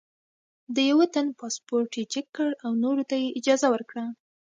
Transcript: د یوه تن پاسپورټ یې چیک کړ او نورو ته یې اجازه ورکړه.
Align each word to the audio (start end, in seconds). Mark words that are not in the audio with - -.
د 0.75 0.77
یوه 0.89 1.05
تن 1.13 1.27
پاسپورټ 1.39 1.91
یې 1.99 2.03
چیک 2.13 2.27
کړ 2.37 2.49
او 2.63 2.71
نورو 2.83 3.03
ته 3.09 3.15
یې 3.21 3.35
اجازه 3.39 3.67
ورکړه. 3.73 4.05